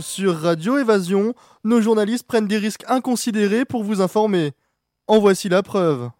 Sur 0.00 0.36
Radio 0.40 0.78
Évasion, 0.78 1.34
nos 1.64 1.80
journalistes 1.80 2.26
prennent 2.26 2.48
des 2.48 2.58
risques 2.58 2.84
inconsidérés 2.88 3.64
pour 3.64 3.84
vous 3.84 4.00
informer. 4.00 4.52
En 5.06 5.18
voici 5.18 5.48
la 5.48 5.62
preuve. 5.62 6.10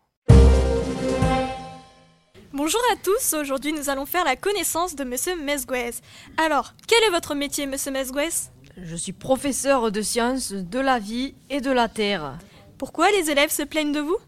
Bonjour 2.52 2.80
à 2.92 2.96
tous, 3.02 3.34
aujourd'hui 3.34 3.72
nous 3.72 3.90
allons 3.90 4.06
faire 4.06 4.24
la 4.24 4.36
connaissance 4.36 4.94
de 4.94 5.04
Monsieur 5.04 5.36
Mesguez. 5.36 5.90
Alors, 6.36 6.74
quel 6.86 7.02
est 7.04 7.10
votre 7.10 7.34
métier, 7.34 7.66
Monsieur 7.66 7.92
Mesguez? 7.92 8.50
Je 8.76 8.96
suis 8.96 9.12
professeur 9.12 9.90
de 9.90 10.02
sciences 10.02 10.52
de 10.52 10.78
la 10.78 10.98
vie 10.98 11.34
et 11.50 11.60
de 11.60 11.70
la 11.70 11.88
terre. 11.88 12.38
Pourquoi 12.78 13.10
les 13.10 13.30
élèves 13.30 13.52
se 13.52 13.62
plaignent 13.62 13.92
de 13.92 14.00
vous? 14.00 14.18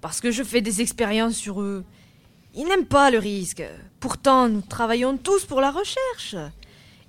Parce 0.00 0.20
que 0.20 0.30
je 0.30 0.42
fais 0.42 0.60
des 0.60 0.80
expériences 0.80 1.36
sur 1.36 1.60
eux. 1.60 1.84
Ils 2.54 2.66
n'aiment 2.66 2.86
pas 2.86 3.10
le 3.10 3.18
risque. 3.18 3.64
Pourtant, 4.00 4.48
nous 4.48 4.62
travaillons 4.62 5.16
tous 5.16 5.44
pour 5.44 5.60
la 5.60 5.70
recherche. 5.70 6.36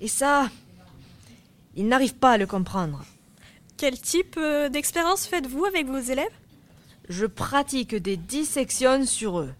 Et 0.01 0.07
ça, 0.07 0.49
ils 1.75 1.87
n'arrivent 1.87 2.15
pas 2.15 2.31
à 2.31 2.37
le 2.37 2.47
comprendre. 2.47 3.05
Quel 3.77 3.99
type 3.99 4.35
euh, 4.37 4.69
d'expérience 4.69 5.27
faites-vous 5.27 5.65
avec 5.65 5.87
vos 5.87 5.99
élèves? 5.99 6.27
Je 7.09 7.25
pratique 7.25 7.95
des 7.95 8.17
dissections 8.17 9.05
sur 9.05 9.39
eux. 9.39 9.53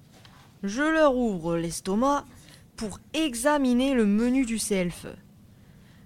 Je 0.63 0.81
leur 0.81 1.15
ouvre 1.15 1.57
l'estomac 1.57 2.25
pour 2.75 2.99
examiner 3.13 3.93
le 3.93 4.05
menu 4.05 4.45
du 4.45 4.57
self. 4.57 5.05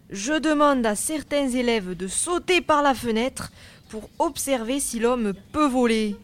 Je 0.10 0.34
demande 0.34 0.86
à 0.86 0.96
certains 0.96 1.50
élèves 1.50 1.96
de 1.96 2.08
sauter 2.08 2.62
par 2.62 2.82
la 2.82 2.94
fenêtre 2.94 3.52
pour 3.90 4.10
observer 4.18 4.80
si 4.80 5.00
l'homme 5.00 5.34
peut 5.52 5.68
voler. 5.68 6.16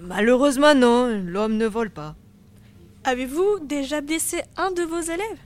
Malheureusement 0.00 0.74
non, 0.74 1.22
l'homme 1.26 1.58
ne 1.58 1.66
vole 1.66 1.90
pas. 1.90 2.14
Avez-vous 3.04 3.60
déjà 3.62 4.00
blessé 4.00 4.42
un 4.56 4.70
de 4.70 4.82
vos 4.82 5.00
élèves? 5.00 5.38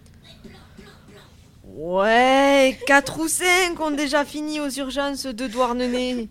Ouais, 1.74 2.78
quatre 2.86 3.18
ou 3.18 3.28
cinq 3.28 3.80
ont 3.80 3.90
déjà 3.90 4.24
fini 4.26 4.60
aux 4.60 4.68
urgences 4.68 5.24
de 5.24 5.46
Douarnenez. 5.46 6.28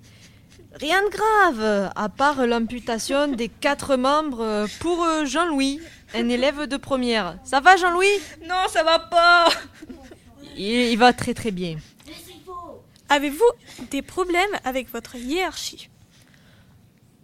Rien 0.76 1.02
de 1.02 1.10
grave, 1.10 1.92
à 1.96 2.10
part 2.10 2.46
l'amputation 2.46 3.28
des 3.28 3.50
quatre 3.50 3.96
membres 3.96 4.68
pour 4.80 5.04
euh, 5.04 5.26
Jean-Louis, 5.26 5.82
un 6.14 6.30
élève 6.30 6.68
de 6.68 6.78
première. 6.78 7.38
Ça 7.44 7.60
va 7.60 7.76
Jean-Louis? 7.76 8.20
Non, 8.48 8.68
ça 8.70 8.84
va 8.84 9.00
pas 9.00 9.50
il, 10.56 10.92
il 10.92 10.98
va 10.98 11.12
très 11.12 11.34
très 11.34 11.52
bien. 11.52 11.78
Avez-vous 13.10 13.52
des 13.90 14.02
problèmes 14.02 14.56
avec 14.64 14.90
votre 14.92 15.16
hiérarchie? 15.16 15.90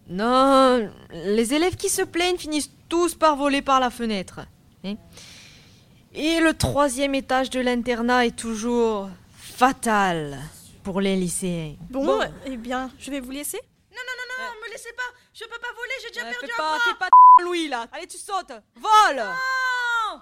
Non, 0.09 0.89
les 1.13 1.53
élèves 1.53 1.75
qui 1.75 1.89
se 1.89 2.02
plaignent 2.02 2.37
finissent 2.37 2.71
tous 2.89 3.13
par 3.15 3.35
voler 3.35 3.61
par 3.61 3.79
la 3.79 3.89
fenêtre. 3.89 4.41
hein. 4.83 4.95
Et 6.13 6.39
le 6.39 6.53
troisième 6.53 7.16
étage 7.16 7.50
de 7.50 7.59
l'internat 7.59 8.25
est 8.25 8.36
toujours 8.36 9.09
fatal 9.38 10.38
pour 10.83 11.02
les 11.02 11.16
lycéens. 11.16 11.75
Bon, 11.89 12.22
eh 12.45 12.58
bien, 12.58 12.89
je 12.97 13.11
vais 13.11 13.19
vous 13.19 13.31
laisser. 13.31 13.59
Non, 13.91 13.97
non, 14.05 14.14
non, 14.17 14.45
non, 14.45 14.52
me 14.66 14.72
laissez 14.72 14.94
pas 14.94 15.03
Je 15.33 15.44
peux 15.44 15.59
pas 15.59 15.73
voler, 15.75 15.94
j'ai 16.02 16.09
déjà 16.09 16.22
Euh, 16.22 16.31
perdu 16.31 16.45
fais 16.47 16.53
un 16.53 16.58
pas, 16.58 16.64
bras 16.69 16.80
fais 16.86 16.97
pas 16.99 17.09
Louis 17.44 17.67
là. 17.67 17.86
Allez, 17.91 18.08
tu 18.08 18.17
sautes. 18.17 18.53
Vole. 18.75 19.23
Non 19.23 20.22